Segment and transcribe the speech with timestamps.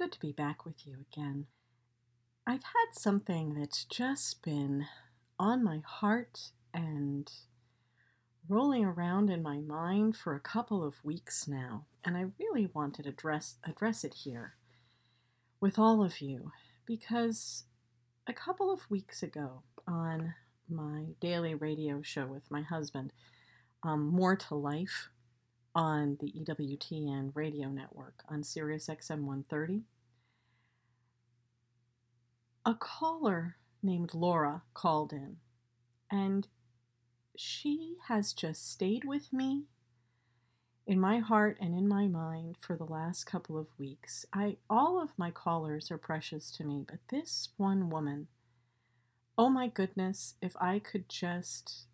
[0.00, 1.44] Good to be back with you again.
[2.46, 4.86] I've had something that's just been
[5.38, 7.30] on my heart and
[8.48, 13.02] rolling around in my mind for a couple of weeks now, and I really wanted
[13.02, 14.54] to address address it here
[15.60, 16.50] with all of you
[16.86, 17.64] because
[18.26, 20.32] a couple of weeks ago on
[20.66, 23.12] my daily radio show with my husband,
[23.82, 25.10] um, More to Life,
[25.74, 29.82] on the EWTN radio network on Sirius XM 130.
[32.66, 35.36] A caller named Laura called in,
[36.10, 36.48] and
[37.36, 39.64] she has just stayed with me
[40.86, 44.26] in my heart and in my mind for the last couple of weeks.
[44.32, 48.26] I all of my callers are precious to me, but this one woman,
[49.38, 51.86] oh my goodness, if I could just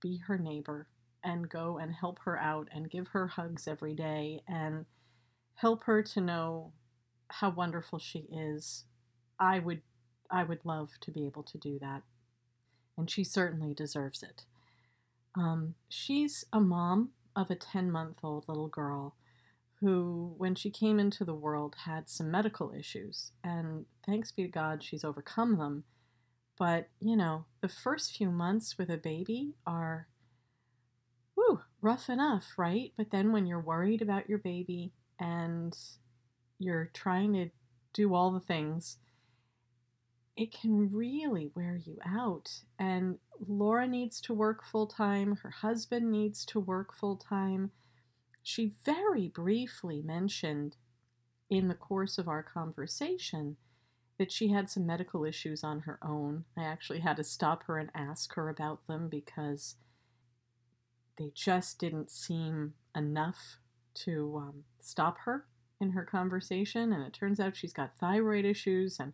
[0.00, 0.86] be her neighbor
[1.26, 4.86] and go and help her out and give her hugs every day and
[5.56, 6.72] help her to know
[7.28, 8.84] how wonderful she is.
[9.38, 9.82] I would
[10.30, 12.02] I would love to be able to do that.
[12.96, 14.44] And she certainly deserves it.
[15.36, 19.14] Um, she's a mom of a 10 month old little girl
[19.80, 23.32] who, when she came into the world, had some medical issues.
[23.44, 25.84] And thanks be to God, she's overcome them.
[26.58, 30.08] But, you know, the first few months with a baby are
[31.86, 32.92] rough enough, right?
[32.96, 35.72] But then when you're worried about your baby and
[36.58, 37.50] you're trying to
[37.92, 38.98] do all the things,
[40.36, 42.50] it can really wear you out.
[42.76, 47.70] And Laura needs to work full time, her husband needs to work full time.
[48.42, 50.76] She very briefly mentioned
[51.48, 53.56] in the course of our conversation
[54.18, 56.46] that she had some medical issues on her own.
[56.56, 59.76] I actually had to stop her and ask her about them because
[61.18, 63.58] they just didn't seem enough
[63.94, 65.46] to um, stop her
[65.80, 66.92] in her conversation.
[66.92, 69.12] And it turns out she's got thyroid issues and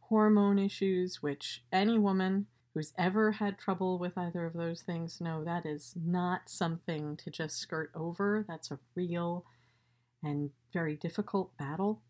[0.00, 5.44] hormone issues, which any woman who's ever had trouble with either of those things know
[5.44, 8.44] that is not something to just skirt over.
[8.46, 9.44] That's a real
[10.22, 12.02] and very difficult battle,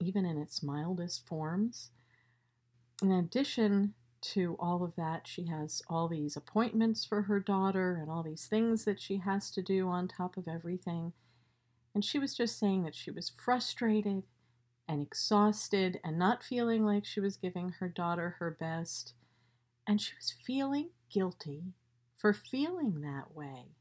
[0.00, 1.90] even in its mildest forms.
[3.02, 8.10] In addition to all of that, she has all these appointments for her daughter and
[8.10, 11.12] all these things that she has to do on top of everything.
[11.94, 14.24] And she was just saying that she was frustrated
[14.88, 19.14] and exhausted and not feeling like she was giving her daughter her best.
[19.86, 21.72] And she was feeling guilty
[22.16, 23.72] for feeling that way.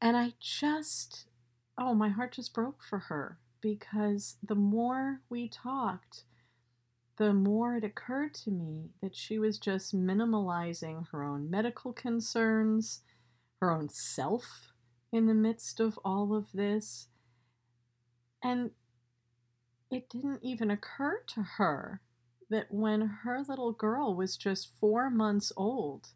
[0.00, 1.26] And I just,
[1.78, 6.24] oh, my heart just broke for her because the more we talked,
[7.16, 13.02] the more it occurred to me that she was just minimalizing her own medical concerns,
[13.60, 14.72] her own self
[15.12, 17.08] in the midst of all of this.
[18.42, 18.72] And
[19.90, 22.00] it didn't even occur to her
[22.50, 26.08] that when her little girl was just four months old,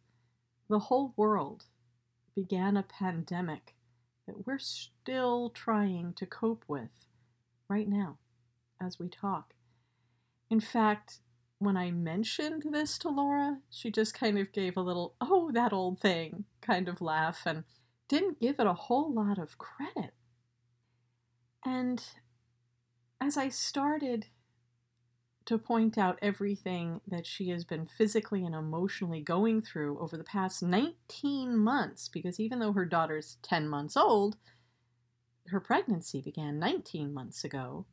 [0.69, 1.65] the whole world
[2.35, 3.75] began a pandemic
[4.27, 7.07] that we're still trying to cope with
[7.69, 8.19] right now
[8.81, 9.55] as we talk.
[10.51, 11.19] In fact,
[11.59, 15.73] when I mentioned this to Laura, she just kind of gave a little, oh, that
[15.73, 17.65] old thing kind of laugh and
[18.09, 20.13] didn't give it a whole lot of credit.
[21.65, 22.03] And
[23.21, 24.27] as I started
[25.45, 30.25] to point out everything that she has been physically and emotionally going through over the
[30.25, 34.37] past 19 months, because even though her daughter's 10 months old,
[35.49, 37.87] her pregnancy began 19 months ago,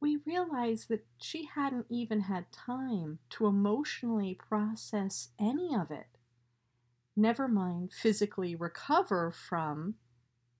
[0.00, 6.06] we realized that she hadn't even had time to emotionally process any of it,
[7.16, 9.94] never mind physically recover from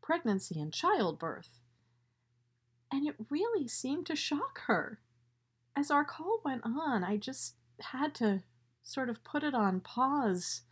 [0.02, 1.60] pregnancy and childbirth
[2.90, 5.00] and it really seemed to shock her.
[5.76, 8.42] As our call went on, I just had to
[8.82, 10.62] sort of put it on pause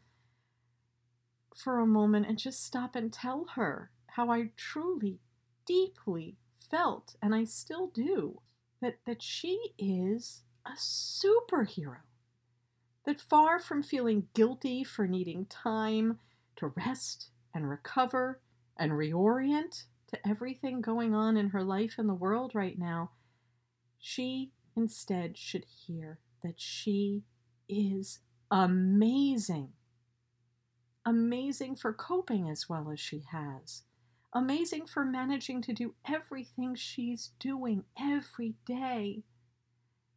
[1.54, 5.20] for a moment and just stop and tell her how I truly,
[5.64, 6.36] deeply
[6.70, 8.40] felt, and I still do,
[8.80, 11.98] that, that she is a superhero.
[13.06, 16.18] That far from feeling guilty for needing time
[16.56, 18.40] to rest and recover
[18.76, 23.10] and reorient to everything going on in her life and the world right now,
[23.98, 27.24] She instead should hear that she
[27.68, 28.20] is
[28.50, 29.70] amazing.
[31.04, 33.82] Amazing for coping as well as she has.
[34.32, 39.24] Amazing for managing to do everything she's doing every day.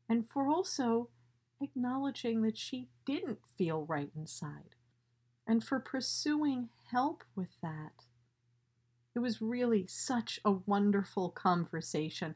[0.09, 1.09] And for also
[1.61, 4.75] acknowledging that she didn't feel right inside.
[5.47, 8.05] And for pursuing help with that.
[9.15, 12.35] It was really such a wonderful conversation,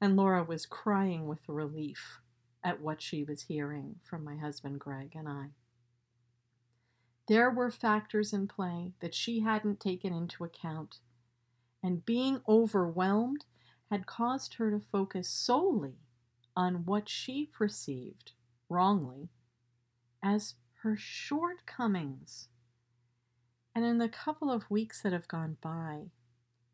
[0.00, 2.20] and Laura was crying with relief
[2.62, 5.50] at what she was hearing from my husband Greg and I.
[7.26, 10.98] There were factors in play that she hadn't taken into account,
[11.82, 13.44] and being overwhelmed
[13.90, 15.96] had caused her to focus solely
[16.56, 18.32] on what she perceived,
[18.68, 19.28] wrongly,
[20.22, 22.48] as her shortcomings.
[23.74, 26.10] And in the couple of weeks that have gone by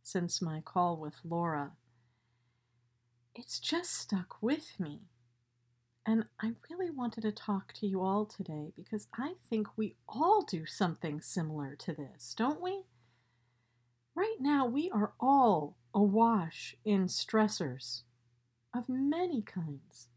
[0.03, 1.73] since my call with Laura,
[3.35, 5.01] it's just stuck with me.
[6.07, 10.43] And I really wanted to talk to you all today because I think we all
[10.43, 12.85] do something similar to this, don't we?
[14.17, 18.01] Right now, we are all awash in stressors
[18.75, 20.09] of many kinds.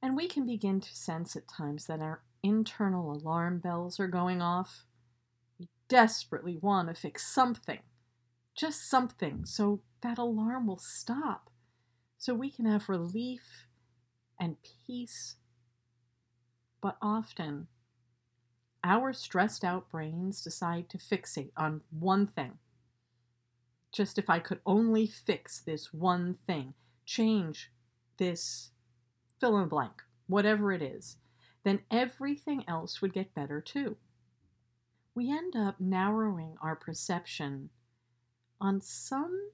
[0.00, 4.40] And we can begin to sense at times that our internal alarm bells are going
[4.40, 4.84] off.
[5.58, 7.80] We desperately want to fix something,
[8.54, 11.50] just something, so that alarm will stop,
[12.16, 13.66] so we can have relief
[14.38, 14.56] and
[14.86, 15.34] peace.
[16.80, 17.66] But often,
[18.84, 22.58] our stressed out brains decide to fixate on one thing.
[23.92, 27.70] Just if I could only fix this one thing, change
[28.18, 28.70] this
[29.40, 31.16] fill in the blank, whatever it is,
[31.64, 33.96] then everything else would get better too.
[35.14, 37.70] We end up narrowing our perception
[38.60, 39.50] on some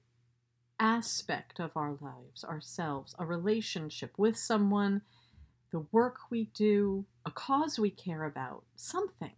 [0.79, 5.01] aspect of our lives, ourselves, a relationship with someone,
[5.71, 9.33] the work we do, a cause we care about, something.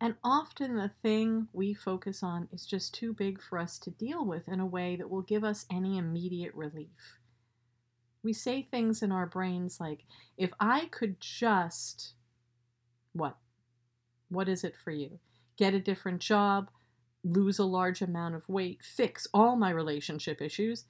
[0.00, 4.24] And often the thing we focus on is just too big for us to deal
[4.24, 7.18] with in a way that will give us any immediate relief.
[8.22, 10.04] We say things in our brains like,
[10.36, 12.12] if I could just,
[13.12, 13.36] what?
[14.28, 15.18] What is it for you?
[15.56, 16.70] Get a different job,
[17.24, 20.84] lose a large amount of weight, fix all my relationship issues,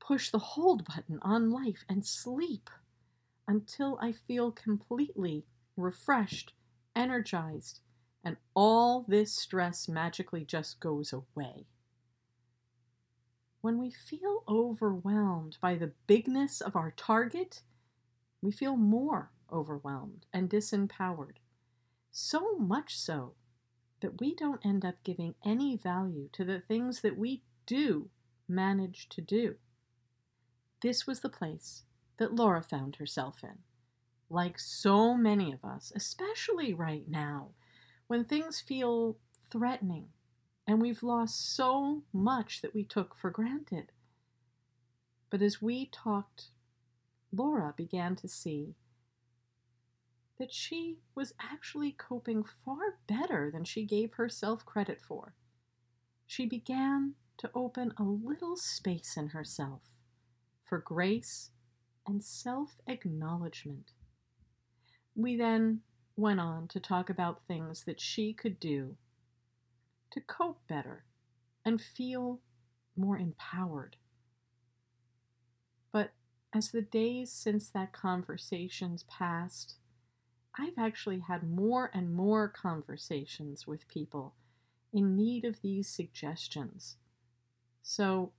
[0.00, 2.70] push the hold button on life, and sleep
[3.48, 5.44] until I feel completely
[5.76, 6.52] refreshed,
[6.94, 7.80] energized,
[8.24, 11.66] and all this stress magically just goes away.
[13.60, 17.62] When we feel overwhelmed by the bigness of our target,
[18.40, 21.36] we feel more overwhelmed and disempowered.
[22.10, 23.34] So much so
[24.00, 28.10] that we don't end up giving any value to the things that we do
[28.48, 29.56] manage to do.
[30.82, 31.82] This was the place
[32.18, 33.58] that Laura found herself in.
[34.28, 37.50] Like so many of us, especially right now,
[38.06, 39.16] when things feel
[39.50, 40.08] threatening
[40.66, 43.92] and we've lost so much that we took for granted.
[45.30, 46.50] But as we talked,
[47.32, 48.74] Laura began to see
[50.38, 55.34] that she was actually coping far better than she gave herself credit for.
[56.26, 59.82] She began to open a little space in herself
[60.64, 61.50] for grace
[62.06, 63.92] and self acknowledgement.
[65.14, 65.80] We then
[66.16, 68.96] went on to talk about things that she could do
[70.12, 71.04] to cope better
[71.64, 72.40] and feel
[72.96, 73.96] more empowered.
[75.92, 76.12] But
[76.54, 79.76] as the days since that conversation's passed,
[80.58, 84.34] I've actually had more and more conversations with people
[84.92, 86.96] in need of these suggestions.
[87.82, 88.32] So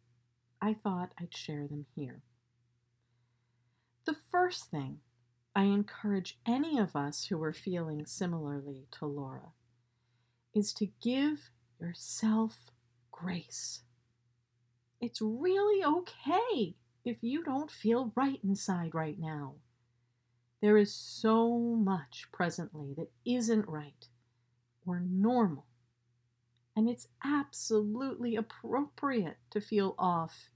[0.59, 2.24] I thought I'd share them here.
[4.08, 5.02] The first thing
[5.54, 9.52] I encourage any of us who are feeling similarly to Laura
[10.56, 12.72] is to give yourself
[13.12, 13.82] grace.
[15.02, 19.56] It's really okay if you don't feel right inside right now.
[20.62, 24.08] There is so much presently that isn't right
[24.86, 25.66] or normal.
[26.78, 30.50] And it's absolutely appropriate to feel off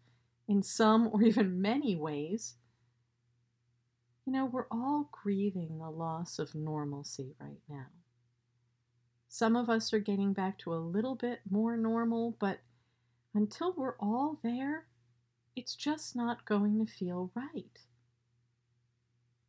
[0.47, 2.55] in some or even many ways.
[4.25, 7.87] You know, we're all grieving the loss of normalcy right now.
[9.27, 12.59] Some of us are getting back to a little bit more normal, but
[13.33, 14.87] until we're all there,
[15.55, 17.79] it's just not going to feel right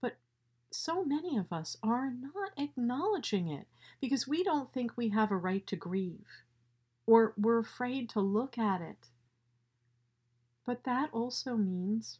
[0.00, 0.18] But
[0.70, 3.66] so many of us are not acknowledging it
[4.00, 6.44] because we don't think we have a right to grieve
[7.06, 9.08] or we're afraid to look at it.
[10.66, 12.18] But that also means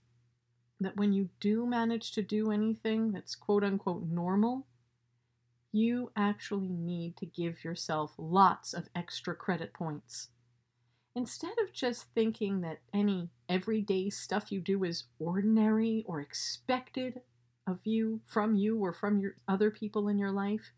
[0.82, 4.66] that when you do manage to do anything that's quote unquote normal,
[5.72, 10.28] you actually need to give yourself lots of extra credit points.
[11.14, 17.20] Instead of just thinking that any everyday stuff you do is ordinary or expected
[17.66, 20.72] of you, from you, or from your other people in your life,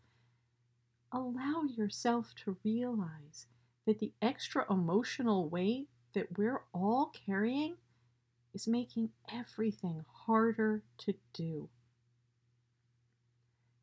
[1.11, 3.47] allow yourself to realize
[3.85, 7.75] that the extra emotional weight that we're all carrying
[8.55, 11.69] is making everything harder to do.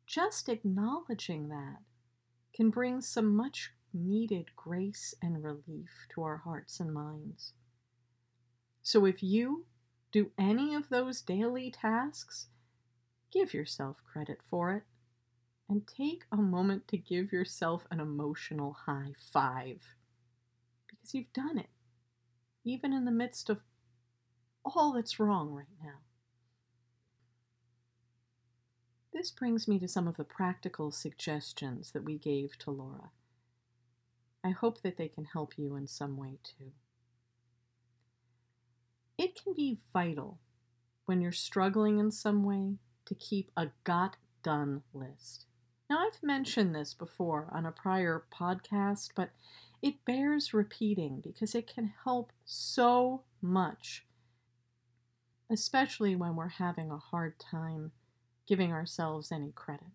[0.07, 1.77] Just acknowledging that
[2.55, 7.53] can bring some much needed grace and relief to our hearts and minds.
[8.81, 9.65] So if you
[10.11, 12.47] do any of those daily tasks,
[13.31, 14.83] give yourself credit for it
[15.69, 19.95] and take a moment to give yourself an emotional high five
[20.85, 21.69] because you've done it,
[22.65, 23.61] even in the midst of
[24.65, 25.99] all that's wrong right now.
[29.13, 33.11] This brings me to some of the practical suggestions that we gave to Laura.
[34.43, 36.71] I hope that they can help you in some way too.
[39.17, 40.39] It can be vital
[41.05, 45.45] when you're struggling in some way to keep a got done list.
[45.89, 49.29] Now, I've mentioned this before on a prior podcast, but
[49.81, 54.05] it bears repeating because it can help so much,
[55.49, 57.91] especially when we're having a hard time
[58.47, 59.87] giving ourselves any credit.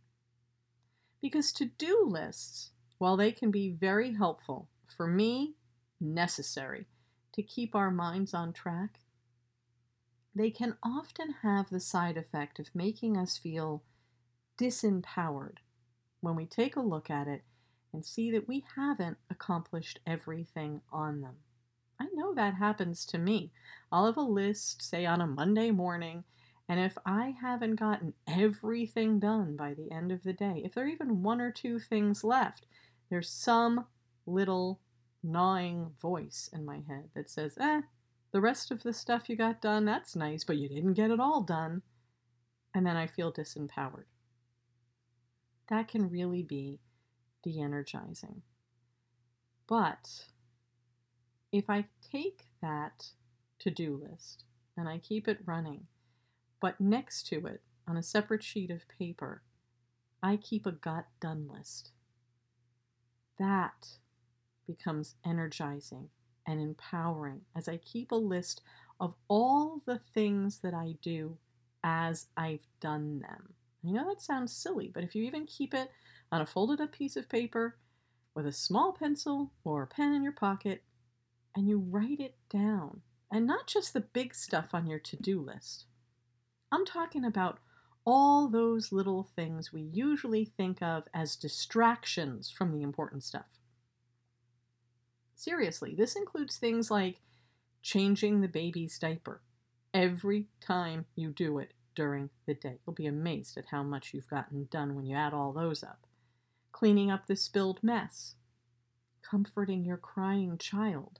[1.20, 5.54] Because to do lists, while they can be very helpful, for me,
[6.00, 6.86] necessary
[7.32, 9.00] to keep our minds on track,
[10.34, 13.82] they can often have the side effect of making us feel
[14.58, 15.58] disempowered
[16.20, 17.42] when we take a look at it
[17.92, 21.36] and see that we haven't accomplished everything on them.
[22.00, 23.52] I know that happens to me.
[23.90, 26.24] I'll have a list, say on a Monday morning,
[26.68, 30.84] and if I haven't gotten everything done by the end of the day, if there
[30.84, 32.66] are even one or two things left,
[33.08, 33.86] there's some
[34.26, 34.80] little
[35.22, 37.80] gnawing voice in my head that says, eh,
[38.32, 41.20] the rest of the stuff you got done, that's nice, but you didn't get it
[41.20, 41.82] all done.
[42.74, 44.04] And then I feel disempowered.
[45.70, 46.80] That can really be
[47.42, 48.42] de energizing.
[49.66, 50.26] But
[51.52, 53.08] if I take that
[53.60, 54.44] to do list
[54.76, 55.86] and I keep it running,
[56.60, 59.42] but next to it on a separate sheet of paper,
[60.22, 61.92] I keep a got done list.
[63.38, 63.88] That
[64.66, 66.10] becomes energizing
[66.46, 68.60] and empowering as I keep a list
[69.00, 71.38] of all the things that I do
[71.84, 73.54] as I've done them.
[73.86, 75.90] I know that sounds silly, but if you even keep it
[76.32, 77.76] on a folded up piece of paper
[78.34, 80.82] with a small pencil or a pen in your pocket
[81.58, 83.00] and you write it down,
[83.32, 85.86] and not just the big stuff on your to do list,
[86.70, 87.58] I'm talking about
[88.06, 93.58] all those little things we usually think of as distractions from the important stuff.
[95.34, 97.22] Seriously, this includes things like
[97.82, 99.42] changing the baby's diaper
[99.92, 102.78] every time you do it during the day.
[102.86, 106.06] You'll be amazed at how much you've gotten done when you add all those up.
[106.70, 108.36] Cleaning up the spilled mess,
[109.28, 111.18] comforting your crying child,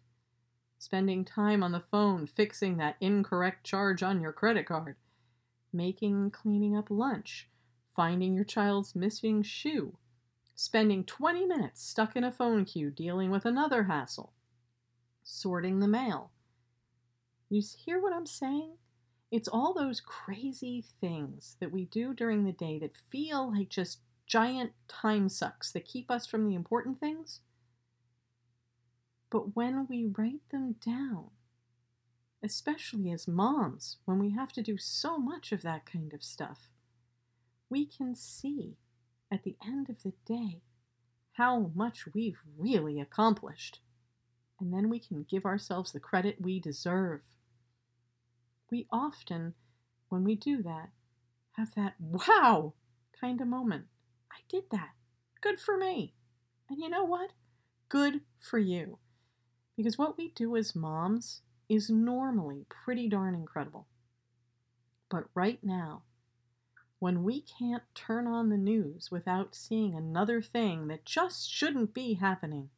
[0.79, 4.97] spending time on the phone fixing that incorrect charge on your credit card,
[5.73, 7.49] making cleaning up lunch,
[7.95, 9.97] finding your child's missing shoe,
[10.55, 14.33] spending 20 minutes stuck in a phone queue dealing with another hassle,
[15.23, 16.31] sorting the mail.
[17.51, 18.75] You hear what I'm saying?
[19.31, 24.01] It's all those crazy things that we do during the day that feel like just
[24.27, 27.41] giant time sucks that keep us from the important things.
[29.31, 31.31] But when we write them down,
[32.43, 36.71] especially as moms, when we have to do so much of that kind of stuff,
[37.69, 38.77] we can see
[39.31, 40.63] at the end of the day
[41.33, 43.81] how much we've really accomplished.
[44.61, 47.21] And then we can give ourselves the credit we deserve.
[48.71, 49.55] We often,
[50.09, 50.91] when we do that,
[51.53, 52.75] have that wow
[53.21, 53.85] kind of moment.
[54.33, 54.91] I did that.
[55.41, 56.15] Good for me.
[56.69, 57.31] And you know what?
[57.89, 58.99] Good for you.
[59.79, 63.87] Because what we do as moms is normally pretty darn incredible.
[65.09, 66.03] But right now,
[66.99, 72.15] when we can't turn on the news without seeing another thing that just shouldn't be
[72.15, 72.71] happening.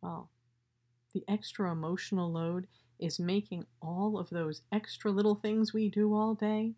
[0.00, 0.30] Well,
[1.12, 2.66] the extra emotional load
[2.98, 6.76] is making all of those extra little things we do all day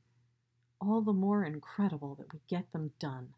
[0.80, 3.28] all the more incredible that we get them done.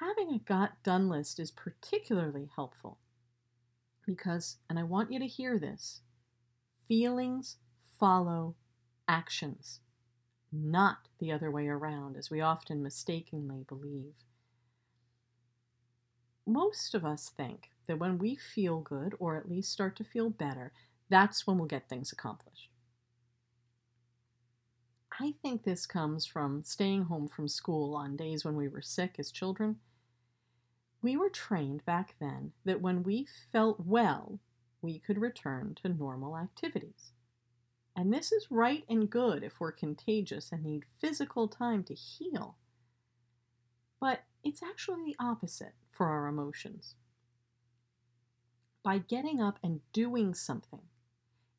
[0.00, 2.98] Having a got done list is particularly helpful
[4.06, 6.00] because, and I want you to hear this,
[6.86, 7.56] Feelings
[7.98, 8.56] follow
[9.08, 9.80] actions,
[10.52, 14.12] not the other way around, as we often mistakenly believe.
[16.46, 20.28] Most of us think that when we feel good, or at least start to feel
[20.28, 20.72] better,
[21.08, 22.68] that's when we'll get things accomplished.
[25.18, 29.14] I think this comes from staying home from school on days when we were sick
[29.18, 29.76] as children.
[31.04, 34.40] We were trained back then that when we felt well,
[34.80, 37.12] we could return to normal activities.
[37.94, 42.56] And this is right and good if we're contagious and need physical time to heal.
[44.00, 46.94] But it's actually the opposite for our emotions.
[48.82, 50.84] By getting up and doing something,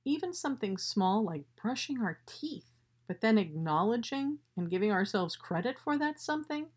[0.03, 5.99] even something small like brushing our teeth, but then acknowledging and giving ourselves credit for
[5.99, 6.69] that something,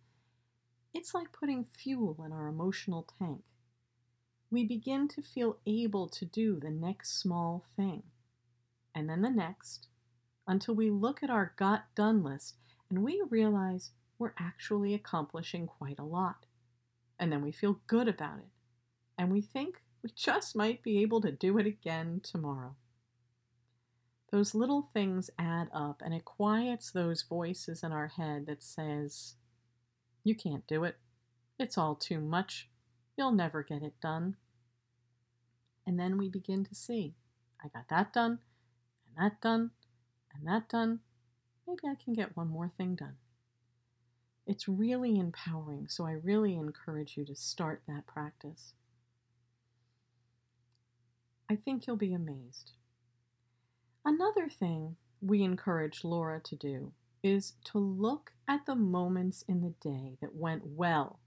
[0.94, 3.42] it's like putting fuel in our emotional tank.
[4.50, 8.04] We begin to feel able to do the next small thing,
[8.94, 9.88] and then the next,
[10.46, 12.56] until we look at our got done list
[12.88, 16.46] and we realize we're actually accomplishing quite a lot.
[17.20, 18.48] And then we feel good about it,
[19.18, 22.76] and we think we just might be able to do it again tomorrow.
[24.30, 29.34] Those little things add up and it quiets those voices in our head that says,
[30.28, 30.98] You can't do it.
[31.58, 32.68] It's all too much.
[33.16, 34.36] You'll never get it done.
[35.86, 37.14] And then we begin to see,
[37.64, 38.40] I got that done,
[39.06, 39.70] and that done,
[40.34, 41.00] and that done.
[41.66, 43.16] Maybe I can get one more thing done.
[44.46, 48.74] It's really empowering, so I really encourage you to start that practice.
[51.50, 52.72] I think you'll be amazed.
[54.04, 59.74] Another thing we encourage Laura to do is to look at the moments in the
[59.80, 61.20] day that went well,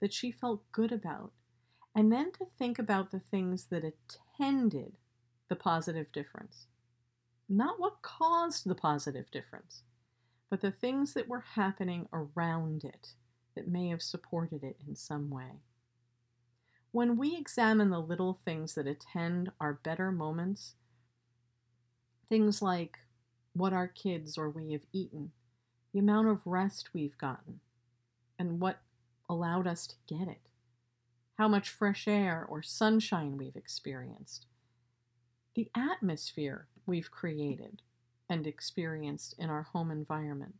[0.00, 1.32] that she felt good about,
[1.94, 4.96] and then to think about the things that attended
[5.48, 6.66] the positive difference.
[7.48, 9.82] Not what caused the positive difference,
[10.48, 13.14] but the things that were happening around it
[13.54, 15.60] that may have supported it in some way.
[16.90, 20.74] When we examine the little things that attend our better moments,
[22.32, 22.98] Things like
[23.54, 25.32] what our kids or we have eaten,
[25.92, 27.60] the amount of rest we've gotten,
[28.38, 28.80] and what
[29.28, 30.40] allowed us to get it,
[31.38, 34.46] how much fresh air or sunshine we've experienced,
[35.54, 37.82] the atmosphere we've created
[38.28, 40.54] and experienced in our home environment.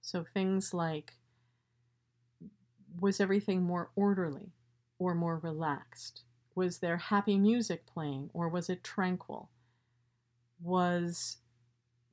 [0.00, 1.14] So things like
[2.98, 4.52] was everything more orderly
[4.98, 6.22] or more relaxed?
[6.54, 9.50] Was there happy music playing or was it tranquil?
[10.62, 11.38] Was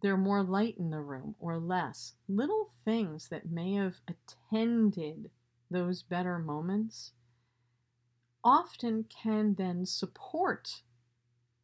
[0.01, 2.13] there more light in the room or less?
[2.27, 5.29] Little things that may have attended
[5.69, 7.11] those better moments
[8.43, 10.81] often can then support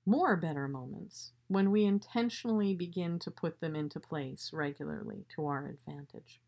[0.05, 5.67] more better moments when we intentionally begin to put them into place regularly to our
[5.67, 6.41] advantage.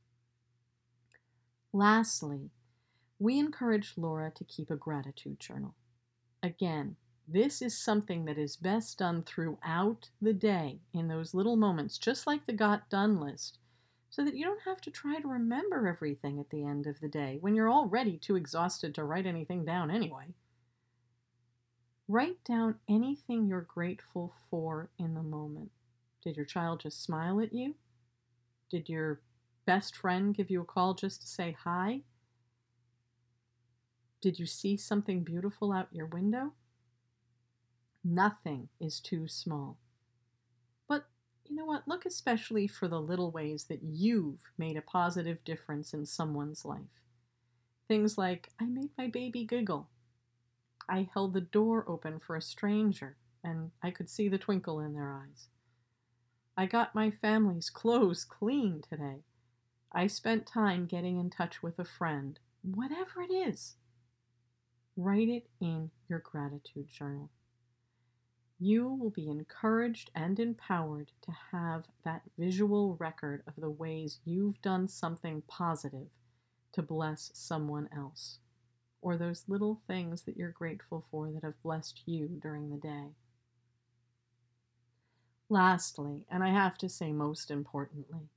[1.72, 2.52] Lastly,
[3.20, 5.76] we encourage Laura to keep a gratitude journal.
[6.44, 11.98] Again, this is something that is best done throughout the day in those little moments,
[11.98, 13.58] just like the got done list,
[14.10, 17.08] so that you don't have to try to remember everything at the end of the
[17.08, 20.36] day when you're already too exhausted to write anything down anyway.
[22.08, 25.72] Write down anything you're grateful for in the moment.
[26.24, 27.76] Did your child just smile at you?
[28.70, 29.22] Did your
[29.66, 32.02] best friend give you a call just to say hi?
[34.22, 36.54] Did you see something beautiful out your window?
[38.08, 39.80] Nothing is too small.
[40.88, 41.06] But
[41.44, 41.88] you know what?
[41.88, 47.02] Look especially for the little ways that you've made a positive difference in someone's life.
[47.88, 49.90] Things like, I made my baby giggle.
[50.88, 54.94] I held the door open for a stranger and I could see the twinkle in
[54.94, 55.48] their eyes.
[56.56, 59.24] I got my family's clothes clean today.
[59.92, 62.40] I spent time getting in touch with a friend.
[62.62, 63.78] Whatever it is,
[64.96, 67.32] write it in your gratitude journal
[68.60, 74.62] you will be encouraged and empowered to have that visual record of the ways you've
[74.62, 76.08] done something positive
[76.72, 78.40] to bless someone else,
[79.02, 83.16] or those little things that you're grateful for that have blessed you during the day.
[85.50, 88.30] Lastly, and I have to say most importantly,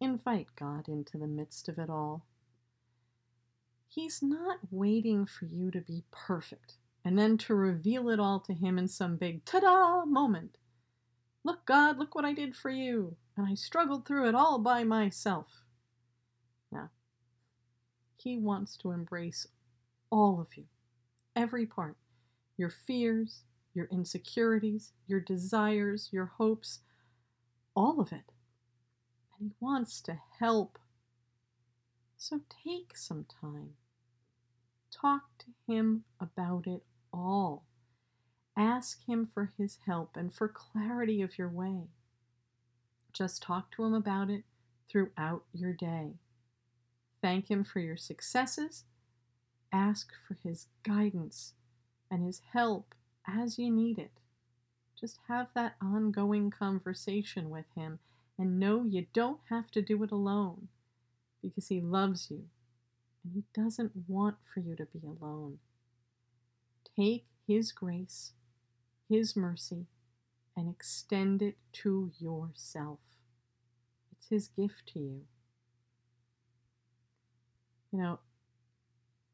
[0.00, 2.26] invite God into the midst of it all.
[3.88, 8.54] He's not waiting for you to be perfect and then to reveal it all to
[8.54, 10.58] him in some big ta da moment.
[11.44, 14.84] Look, God, look what I did for you, and I struggled through it all by
[14.84, 15.62] myself.
[16.70, 16.90] Now,
[18.16, 19.48] he wants to embrace
[20.10, 20.64] all of you,
[21.34, 21.96] every part
[22.56, 23.42] your fears,
[23.74, 26.80] your insecurities, your desires, your hopes,
[27.74, 28.30] all of it.
[29.38, 30.78] And He wants to help.
[32.16, 33.70] So take some time.
[34.92, 37.64] Talk to Him about it all.
[38.56, 41.88] Ask Him for His help and for clarity of your way.
[43.12, 44.44] Just talk to Him about it
[44.88, 46.12] throughout your day.
[47.20, 48.84] Thank Him for your successes.
[49.72, 51.54] Ask for His guidance
[52.10, 52.94] and His help
[53.26, 54.12] as you need it.
[54.98, 57.98] Just have that ongoing conversation with Him
[58.38, 60.68] and know you don't have to do it alone
[61.40, 62.44] because He loves you
[63.24, 65.58] and He doesn't want for you to be alone.
[66.96, 68.32] Take His grace,
[69.08, 69.86] His mercy,
[70.56, 72.98] and extend it to yourself.
[74.12, 75.20] It's His gift to you.
[77.90, 78.18] You know,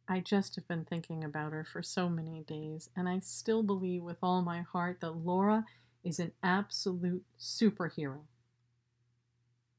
[0.09, 4.03] I just have been thinking about her for so many days, and I still believe
[4.03, 5.67] with all my heart that Laura
[6.03, 8.21] is an absolute superhero.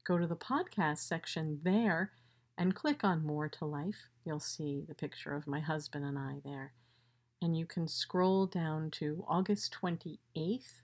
[0.06, 2.12] Go to the podcast section there
[2.58, 4.10] and click on More to Life.
[4.26, 6.74] You'll see the picture of my husband and I there.
[7.42, 10.84] And you can scroll down to August 28th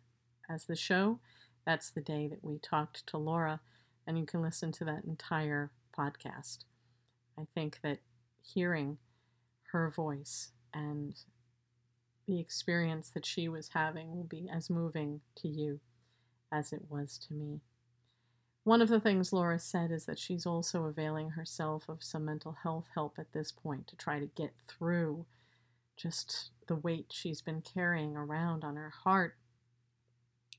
[0.49, 1.19] as the show.
[1.65, 3.62] That's the day that we talked to Laura,
[4.08, 6.60] and you can listen to that entire podcast.
[7.38, 7.99] I think that
[8.41, 8.97] hearing
[9.71, 11.15] her voice and
[12.27, 15.79] the experience that she was having will be as moving to you
[16.51, 17.62] as it was to me.
[18.63, 22.58] One of the things Laura said is that she's also availing herself of some mental
[22.63, 25.26] health help at this point to try to get through
[25.98, 29.36] just the weight she's been carrying around on her heart.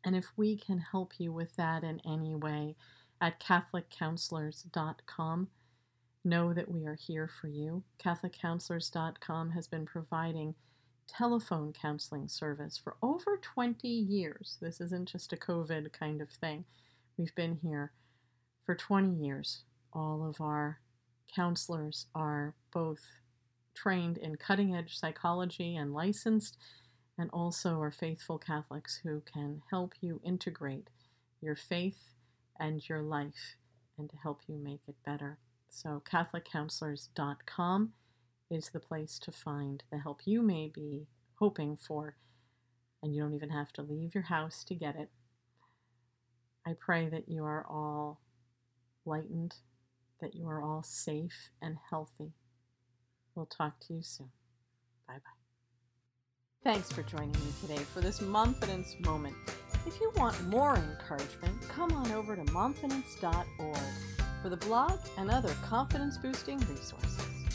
[0.05, 2.75] And if we can help you with that in any way,
[3.21, 5.49] at CatholicCounselors.com,
[6.23, 7.83] Know that we are here for you.
[7.99, 10.55] CatholicCounselors.com has been providing
[11.07, 14.59] telephone counseling service for over 20 years.
[14.61, 16.67] This isn't just a COVID kind of thing.
[17.21, 17.93] We've been here
[18.65, 19.65] for 20 years.
[19.93, 20.81] All of our
[21.37, 23.03] counselors are both
[23.75, 26.57] trained in cutting edge psychology and licensed,
[27.19, 30.89] and also are faithful Catholics who can help you integrate
[31.43, 32.15] your faith
[32.59, 33.57] and your life
[33.99, 35.37] and to help you make it better.
[35.69, 37.93] So, CatholicCounselors.com
[38.51, 42.17] is the place to find the help you may be hoping for,
[43.03, 45.11] and you don't even have to leave your house to get it.
[46.67, 48.21] I pray that you are all
[49.05, 49.55] lightened,
[50.21, 52.33] that you are all safe and healthy.
[53.35, 54.31] We'll talk to you soon.
[55.07, 55.41] Bye bye.
[56.63, 59.35] Thanks for joining me today for this Momfidence moment.
[59.87, 63.79] If you want more encouragement, come on over to momfidence.org
[64.43, 67.50] for the blog and other confidence boosting resources.